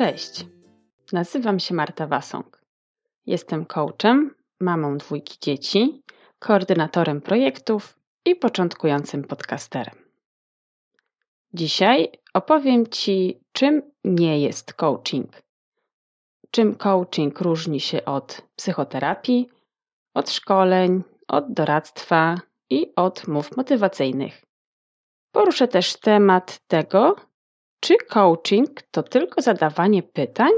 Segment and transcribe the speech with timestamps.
[0.00, 0.46] Cześć,
[1.12, 2.64] nazywam się Marta Wasąg.
[3.26, 6.02] Jestem coachem, mamą dwójki dzieci,
[6.38, 9.94] koordynatorem projektów i początkującym podcasterem.
[11.54, 15.42] Dzisiaj opowiem Ci, czym nie jest coaching.
[16.50, 19.48] Czym coaching różni się od psychoterapii,
[20.14, 22.40] od szkoleń, od doradztwa
[22.70, 24.44] i od mów motywacyjnych.
[25.32, 27.29] Poruszę też temat tego,
[27.80, 30.50] czy coaching to tylko zadawanie pytań?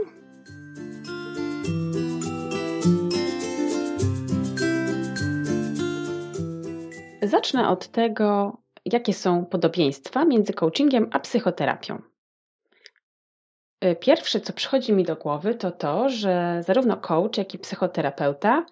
[7.22, 12.02] Zacznę od tego, jakie są podobieństwa między coachingiem a psychoterapią.
[14.00, 18.66] Pierwsze, co przychodzi mi do głowy, to to, że zarówno coach, jak i psychoterapeuta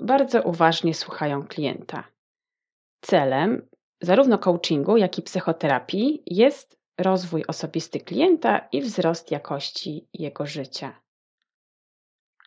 [0.00, 2.04] bardzo uważnie słuchają klienta.
[3.00, 3.68] Celem
[4.00, 11.02] zarówno coachingu, jak i psychoterapii jest rozwój osobisty klienta i wzrost jakości jego życia.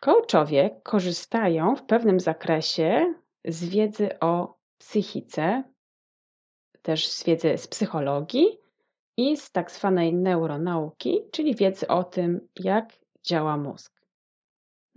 [0.00, 5.62] Coachowie korzystają w pewnym zakresie z wiedzy o psychice,
[6.82, 8.58] też z wiedzy z psychologii
[9.16, 14.00] i z tak zwanej neuronauki, czyli wiedzy o tym, jak działa mózg.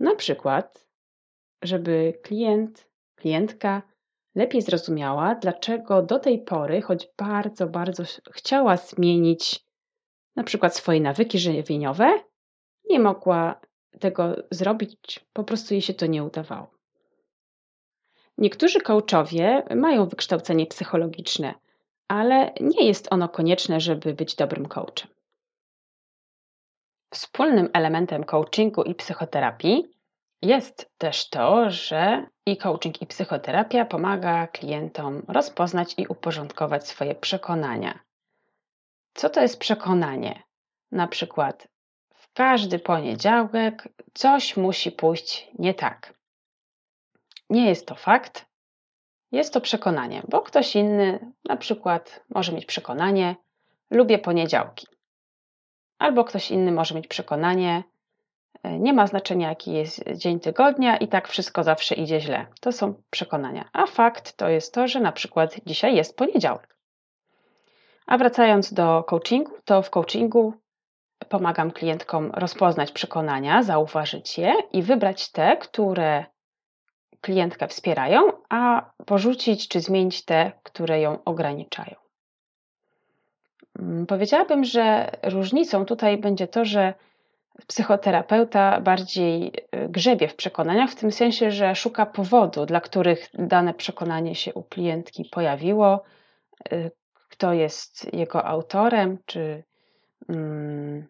[0.00, 0.86] Na przykład,
[1.62, 3.82] żeby klient, klientka
[4.34, 9.64] lepiej zrozumiała, dlaczego do tej pory, choć bardzo, bardzo chciała zmienić
[10.36, 12.20] na przykład swoje nawyki żywieniowe,
[12.90, 13.60] nie mogła
[14.00, 16.70] tego zrobić, po prostu jej się to nie udawało.
[18.38, 21.54] Niektórzy coachowie mają wykształcenie psychologiczne,
[22.08, 25.08] ale nie jest ono konieczne, żeby być dobrym coachem.
[27.14, 29.99] Wspólnym elementem coachingu i psychoterapii
[30.42, 37.98] jest też to, że i coaching, i psychoterapia pomaga klientom rozpoznać i uporządkować swoje przekonania.
[39.14, 40.42] Co to jest przekonanie?
[40.92, 41.68] Na przykład,
[42.14, 46.14] w każdy poniedziałek coś musi pójść nie tak.
[47.50, 48.46] Nie jest to fakt,
[49.32, 53.36] jest to przekonanie, bo ktoś inny na przykład może mieć przekonanie,
[53.90, 54.86] lubię poniedziałki.
[55.98, 57.82] Albo ktoś inny może mieć przekonanie,
[58.64, 62.46] nie ma znaczenia, jaki jest dzień tygodnia, i tak wszystko zawsze idzie źle.
[62.60, 63.68] To są przekonania.
[63.72, 66.76] A fakt to jest to, że na przykład dzisiaj jest poniedziałek.
[68.06, 70.54] A wracając do coachingu, to w coachingu
[71.28, 76.24] pomagam klientkom rozpoznać przekonania, zauważyć je i wybrać te, które
[77.20, 81.94] klientkę wspierają, a porzucić czy zmienić te, które ją ograniczają.
[83.78, 86.94] Mm, powiedziałabym, że różnicą tutaj będzie to, że
[87.66, 93.74] psychoterapeuta bardziej y, grzebie w przekonaniach, w tym sensie, że szuka powodu, dla których dane
[93.74, 96.02] przekonanie się u klientki pojawiło,
[96.72, 96.90] y,
[97.28, 99.64] kto jest jego autorem, czy
[100.28, 101.08] mm,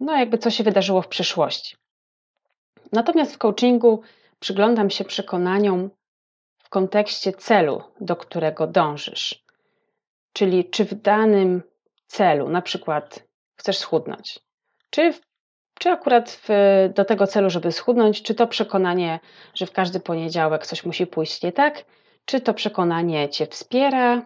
[0.00, 1.76] no jakby co się wydarzyło w przeszłości.
[2.92, 4.02] Natomiast w coachingu
[4.38, 5.90] przyglądam się przekonaniom
[6.58, 9.44] w kontekście celu, do którego dążysz.
[10.32, 11.62] Czyli czy w danym
[12.06, 13.24] celu, na przykład
[13.56, 14.40] chcesz schudnąć,
[14.90, 15.31] czy w
[15.78, 16.48] czy akurat w,
[16.94, 19.20] do tego celu, żeby schudnąć, czy to przekonanie,
[19.54, 21.84] że w każdy poniedziałek coś musi pójść nie tak,
[22.24, 24.22] czy to przekonanie cię wspiera,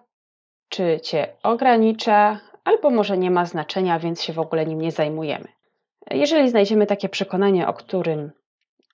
[0.68, 5.48] czy cię ogranicza, albo może nie ma znaczenia, więc się w ogóle nim nie zajmujemy.
[6.10, 8.30] Jeżeli znajdziemy takie przekonanie, o którym,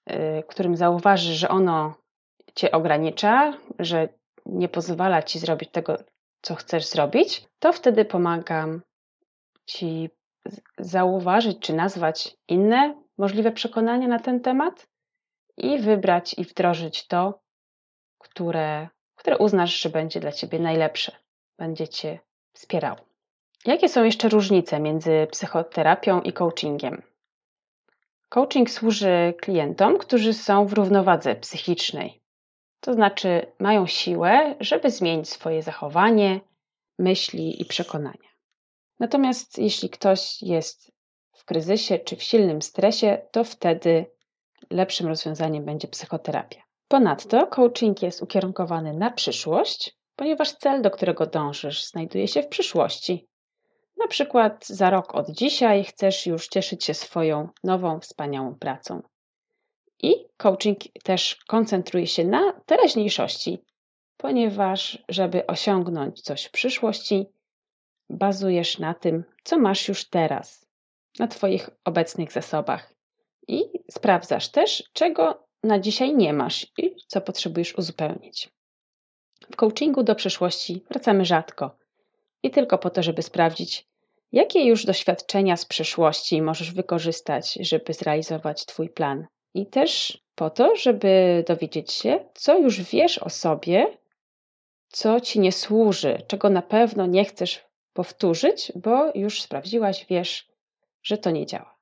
[0.07, 1.95] yy, którym zauważysz, że ono
[2.55, 4.09] cię ogranicza, że
[4.47, 5.97] nie pozwala ci zrobić tego,
[6.43, 8.83] co chcesz zrobić, to wtedy pomagam
[9.67, 10.11] ci
[10.79, 14.87] zauważyć czy nazwać inne możliwe przekonania na ten temat
[15.57, 17.41] i wybrać i wdrożyć to,
[18.19, 21.13] które, które uznasz, że będzie dla ciebie najlepsze,
[21.59, 22.19] będzie cię
[22.53, 22.99] wspierało.
[23.67, 27.03] Jakie są jeszcze różnice między psychoterapią i coachingiem?
[28.29, 32.23] Coaching służy klientom, którzy są w równowadze psychicznej,
[32.81, 36.41] to znaczy mają siłę, żeby zmienić swoje zachowanie,
[36.99, 38.32] myśli i przekonania.
[39.03, 40.93] Natomiast jeśli ktoś jest
[41.33, 44.07] w kryzysie czy w silnym stresie, to wtedy
[44.71, 46.63] lepszym rozwiązaniem będzie psychoterapia.
[46.89, 53.29] Ponadto coaching jest ukierunkowany na przyszłość, ponieważ cel, do którego dążysz, znajduje się w przyszłości.
[53.97, 59.03] Na przykład za rok od dzisiaj chcesz już cieszyć się swoją nową, wspaniałą pracą.
[60.03, 63.65] I coaching też koncentruje się na teraźniejszości,
[64.17, 67.27] ponieważ żeby osiągnąć coś w przyszłości,
[68.13, 70.67] bazujesz na tym, co masz już teraz,
[71.19, 72.95] na Twoich obecnych zasobach
[73.49, 78.51] i sprawdzasz też, czego na dzisiaj nie masz i co potrzebujesz uzupełnić.
[79.53, 81.77] W coachingu do przeszłości wracamy rzadko
[82.43, 83.93] i tylko po to, żeby sprawdzić,
[84.33, 89.27] Jakie już doświadczenia z przeszłości możesz wykorzystać, żeby zrealizować Twój plan?
[89.55, 93.99] I też po to, żeby dowiedzieć się, co już wiesz o sobie,
[94.89, 100.49] co ci nie służy, czego na pewno nie chcesz powtórzyć, bo już sprawdziłaś, wiesz,
[101.03, 101.79] że to nie działa.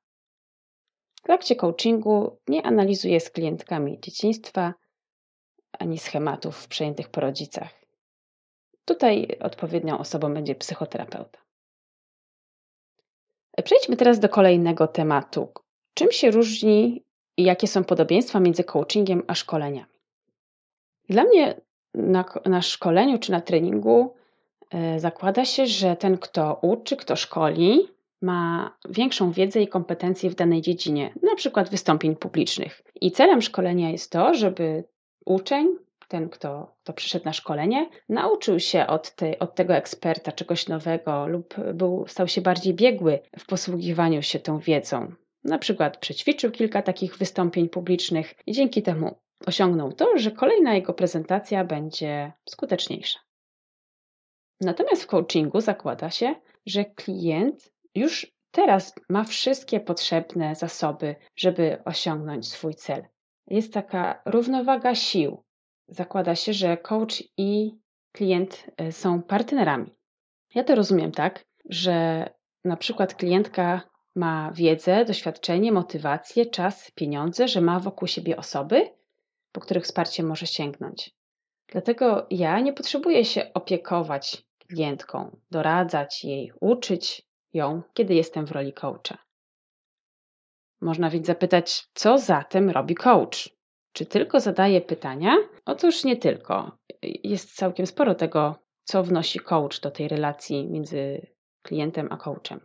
[1.15, 4.73] W trakcie coachingu nie analizuję z klientkami dzieciństwa
[5.71, 7.81] ani schematów przejętych po rodzicach.
[8.85, 11.39] Tutaj odpowiednią osobą będzie psychoterapeuta.
[13.63, 15.51] Przejdźmy teraz do kolejnego tematu.
[15.93, 17.05] Czym się różni
[17.37, 19.91] i jakie są podobieństwa między coachingiem a szkoleniami?
[21.09, 21.61] Dla mnie
[21.93, 24.15] na, na szkoleniu czy na treningu
[24.97, 27.87] zakłada się, że ten, kto uczy, kto szkoli,
[28.21, 32.81] ma większą wiedzę i kompetencje w danej dziedzinie, na przykład wystąpień publicznych.
[33.01, 34.83] I celem szkolenia jest to, żeby
[35.25, 35.67] uczeń,
[36.07, 41.27] ten, kto, kto przyszedł na szkolenie, nauczył się od, tej, od tego eksperta czegoś nowego
[41.27, 45.11] lub był, stał się bardziej biegły w posługiwaniu się tą wiedzą.
[45.43, 49.15] Na przykład przećwiczył kilka takich wystąpień publicznych i dzięki temu
[49.45, 53.19] osiągnął to, że kolejna jego prezentacja będzie skuteczniejsza.
[54.61, 56.35] Natomiast w coachingu zakłada się,
[56.65, 63.05] że klient już teraz ma wszystkie potrzebne zasoby, żeby osiągnąć swój cel.
[63.47, 65.43] Jest taka równowaga sił.
[65.87, 67.71] Zakłada się, że coach i
[68.11, 69.95] klient e, są partnerami.
[70.55, 72.25] Ja to rozumiem tak, że
[72.65, 73.81] na przykład klientka
[74.15, 78.89] ma wiedzę, doświadczenie, motywację, czas, pieniądze, że ma wokół siebie osoby,
[79.51, 81.11] po których wsparcie może sięgnąć.
[81.67, 87.21] Dlatego ja nie potrzebuję się opiekować klientką, doradzać jej, uczyć
[87.53, 89.17] ją, kiedy jestem w roli coacha.
[90.81, 93.49] Można więc zapytać, co zatem robi coach?
[93.93, 95.35] Czy tylko zadaje pytania?
[95.65, 96.77] Otóż nie tylko.
[97.23, 101.27] Jest całkiem sporo tego, co wnosi coach do tej relacji między
[101.61, 102.59] klientem a coachem.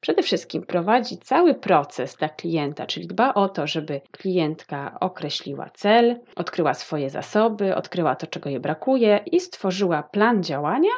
[0.00, 6.20] Przede wszystkim prowadzi cały proces dla klienta, czyli dba o to, żeby klientka określiła cel,
[6.36, 10.90] odkryła swoje zasoby, odkryła to, czego jej brakuje i stworzyła plan działania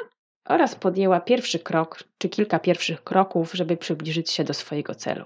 [0.45, 5.25] oraz podjęła pierwszy krok czy kilka pierwszych kroków, żeby przybliżyć się do swojego celu.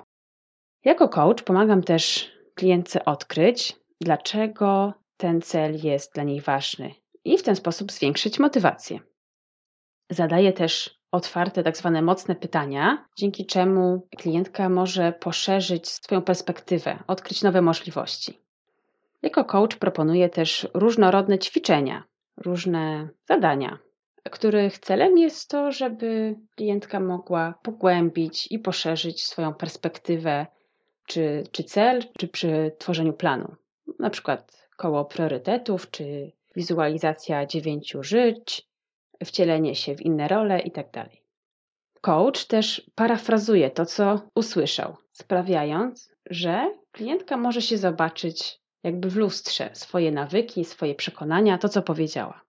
[0.84, 6.94] Jako coach pomagam też klientce odkryć, dlaczego ten cel jest dla niej ważny
[7.24, 9.00] i w ten sposób zwiększyć motywację.
[10.10, 17.42] Zadaję też otwarte, tak zwane mocne pytania, dzięki czemu klientka może poszerzyć swoją perspektywę, odkryć
[17.42, 18.40] nowe możliwości.
[19.22, 22.04] Jako coach proponuję też różnorodne ćwiczenia,
[22.36, 23.78] różne zadania,
[24.30, 30.46] których celem jest to, żeby klientka mogła pogłębić i poszerzyć swoją perspektywę,
[31.06, 33.54] czy, czy cel, czy przy tworzeniu planu.
[33.98, 38.68] Na przykład koło priorytetów, czy wizualizacja dziewięciu żyć,
[39.24, 40.90] wcielenie się w inne role itd.
[40.92, 41.08] Tak
[42.00, 49.70] Coach też parafrazuje to, co usłyszał, sprawiając, że klientka może się zobaczyć jakby w lustrze
[49.72, 52.43] swoje nawyki, swoje przekonania, to co powiedziała.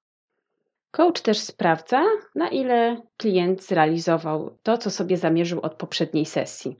[0.95, 2.03] Coach też sprawdza,
[2.35, 6.79] na ile klient zrealizował to, co sobie zamierzył od poprzedniej sesji.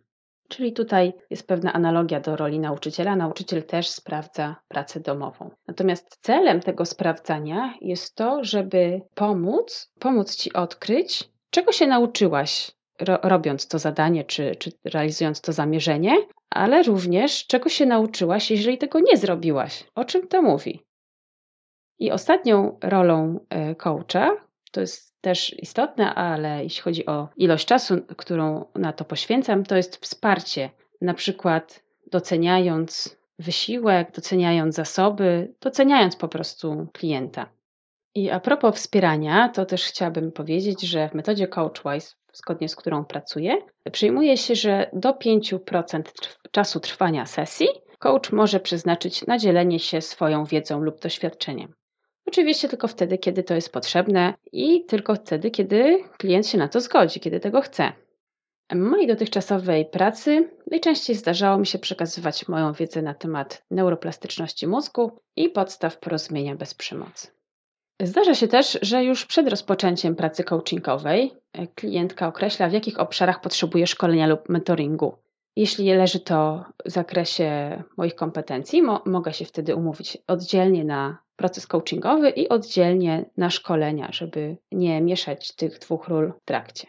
[0.50, 3.16] Czyli tutaj jest pewna analogia do roli nauczyciela.
[3.16, 5.50] Nauczyciel też sprawdza pracę domową.
[5.68, 13.20] Natomiast celem tego sprawdzania jest to, żeby pomóc, pomóc ci odkryć, czego się nauczyłaś, ro,
[13.24, 16.16] robiąc to zadanie czy, czy realizując to zamierzenie,
[16.50, 19.84] ale również czego się nauczyłaś, jeżeli tego nie zrobiłaś.
[19.96, 20.86] O czym to mówi?
[22.00, 24.38] I ostatnią rolą e, coacha,
[24.72, 29.76] to jest też istotne, ale jeśli chodzi o ilość czasu, którą na to poświęcam, to
[29.76, 30.70] jest wsparcie.
[31.02, 37.50] Na przykład doceniając wysiłek, doceniając zasoby, doceniając po prostu klienta.
[38.16, 43.06] I a propos wspierania, to też chciałabym powiedzieć, że w metodzie CoachWise, zgodnie z którą
[43.06, 43.58] pracuję,
[43.92, 46.02] przyjmuje się, że do 5%
[46.52, 47.68] czasu trwania sesji
[48.00, 51.74] coach może przeznaczyć na dzielenie się swoją wiedzą lub doświadczeniem.
[52.26, 56.82] Oczywiście tylko wtedy, kiedy to jest potrzebne i tylko wtedy, kiedy klient się na to
[56.82, 57.92] zgodzi, kiedy tego chce.
[58.72, 65.20] W mojej dotychczasowej pracy najczęściej zdarzało mi się przekazywać moją wiedzę na temat neuroplastyczności mózgu
[65.36, 67.28] i podstaw porozumienia bez przemocy.
[68.02, 71.32] Zdarza się też, że już przed rozpoczęciem pracy coachingowej
[71.76, 75.18] klientka określa, w jakich obszarach potrzebuje szkolenia lub mentoringu.
[75.56, 81.68] Jeśli leży to w zakresie moich kompetencji, mo mogę się wtedy umówić oddzielnie na proces
[81.68, 86.88] coachingowy i oddzielnie na szkolenia, żeby nie mieszać tych dwóch ról w trakcie.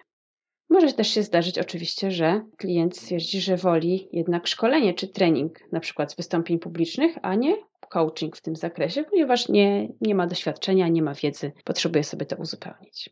[0.70, 5.80] Może też się zdarzyć oczywiście, że klient stwierdzi, że woli jednak szkolenie czy trening, na
[5.80, 7.56] przykład z wystąpień publicznych, a nie
[7.88, 12.36] coaching w tym zakresie, ponieważ nie, nie ma doświadczenia, nie ma wiedzy, potrzebuje sobie to
[12.36, 13.10] uzupełnić.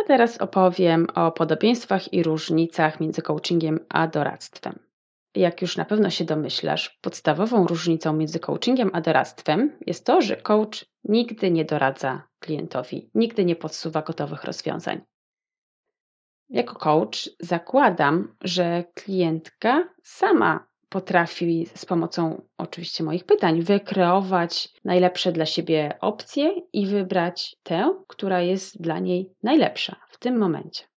[0.00, 4.78] A teraz opowiem o podobieństwach i różnicach między coachingiem a doradztwem.
[5.34, 10.36] Jak już na pewno się domyślasz, podstawową różnicą między coachingiem a doradztwem jest to, że
[10.36, 15.00] coach nigdy nie doradza klientowi, nigdy nie podsuwa gotowych rozwiązań.
[16.48, 25.46] Jako coach zakładam, że klientka sama potrafi z pomocą oczywiście moich pytań wykreować najlepsze dla
[25.46, 30.91] siebie opcje i wybrać tę, która jest dla niej najlepsza w tym momencie.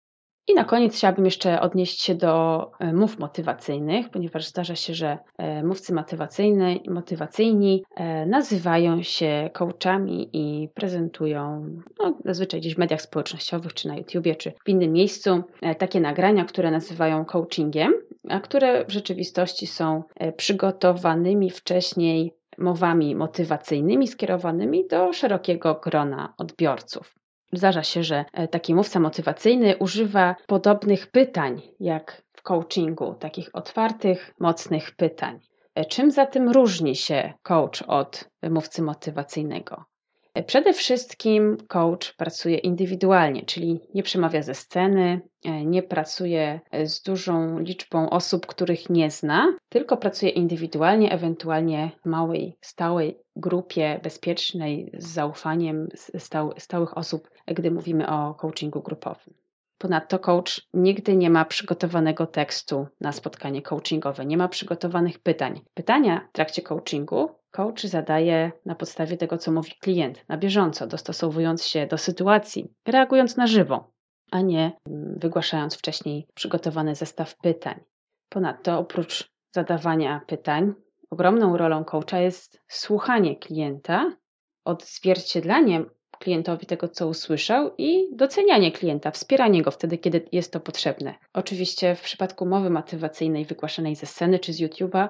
[0.49, 5.19] I na koniec chciałabym jeszcze odnieść się do e, mów motywacyjnych, ponieważ zdarza się, że
[5.39, 11.67] e, mówcy motywacyjni, motywacyjni e, nazywają się coachami i prezentują
[11.99, 15.43] no, zazwyczaj gdzieś w mediach społecznościowych, czy na YouTubie, czy w innym miejscu
[15.79, 17.93] takie nagrania, które nazywają coachingiem,
[18.29, 20.03] a które w rzeczywistości są
[20.37, 27.22] przygotowanymi wcześniej mowami motywacyjnymi skierowanymi do szerokiego grona odbiorców.
[27.53, 34.35] Zdarza się, że e, taki mówca motywacyjny używa podobnych pytań jak w coachingu, takich otwartych,
[34.41, 35.41] mocnych pytań.
[35.75, 39.85] E, czym zatem różni się coach od mówcy motywacyjnego?
[40.47, 47.59] Przede wszystkim coach pracuje indywidualnie, czyli nie przemawia ze sceny, e, nie pracuje z dużą
[47.59, 55.07] liczbą osób, których nie zna, tylko pracuje indywidualnie, ewentualnie w małej, stałej grupie bezpiecznej, z
[55.07, 55.89] zaufaniem
[56.59, 59.35] stałych osób, gdy mówimy o coachingu grupowym.
[59.79, 65.61] Ponadto coach nigdy nie ma przygotowanego tekstu na spotkanie coachingowe, nie ma przygotowanych pytań.
[65.75, 71.65] Pytania w trakcie coachingu coach zadaje na podstawie tego, co mówi klient, na bieżąco, dostosowując
[71.65, 73.93] się do sytuacji, reagując na żywo,
[74.31, 77.81] a nie mm, wygłaszając wcześniej przygotowany zestaw pytań.
[78.29, 80.75] Ponadto oprócz zadawania pytań,
[81.11, 84.17] ogromną rolą coacha jest słuchanie klienta,
[84.65, 85.85] odzwierciedlanie
[86.19, 91.15] klientowi tego, co usłyszał i docenianie klienta, wspieranie go wtedy, kiedy jest to potrzebne.
[91.33, 95.09] Oczywiście w przypadku mowy motywacyjnej wygłaszanej ze sceny czy z YouTube'a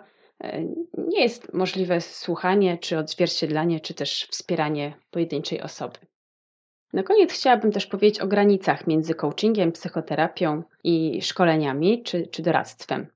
[0.99, 5.99] nie jest możliwe słuchanie, czy odzwierciedlanie, czy też wspieranie pojedynczej osoby.
[6.93, 13.07] Na koniec chciałabym też powiedzieć o granicach między coachingiem, psychoterapią i szkoleniami czy, czy doradztwem.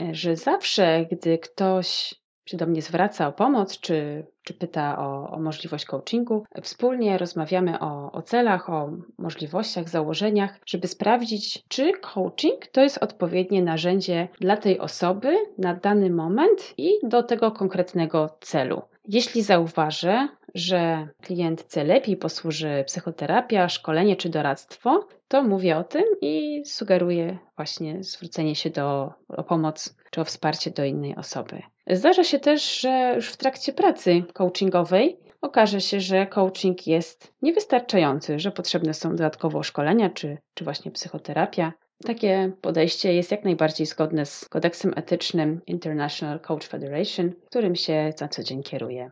[0.00, 2.14] E, że zawsze, gdy ktoś
[2.46, 6.44] się do mnie zwraca o pomoc, czy, czy pyta o, o możliwość coachingu.
[6.62, 13.62] Wspólnie rozmawiamy o, o celach, o możliwościach, założeniach, żeby sprawdzić, czy coaching to jest odpowiednie
[13.62, 18.82] narzędzie dla tej osoby na dany moment i do tego konkretnego celu.
[19.08, 26.62] Jeśli zauważę, że klientce lepiej posłuży psychoterapia, szkolenie czy doradztwo, to mówię o tym i
[26.66, 31.62] sugeruję właśnie zwrócenie się do, o pomoc czy o wsparcie do innej osoby.
[31.90, 38.38] Zdarza się też, że już w trakcie pracy coachingowej okaże się, że coaching jest niewystarczający,
[38.38, 41.72] że potrzebne są dodatkowo szkolenia czy, czy właśnie psychoterapia.
[42.06, 48.28] Takie podejście jest jak najbardziej zgodne z kodeksem etycznym International Coach Federation, którym się na
[48.28, 49.10] co dzień kieruję.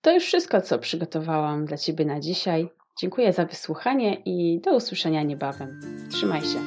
[0.00, 2.68] To już wszystko, co przygotowałam dla Ciebie na dzisiaj.
[3.00, 5.80] Dziękuję za wysłuchanie i do usłyszenia niebawem.
[6.12, 6.58] Trzymaj się.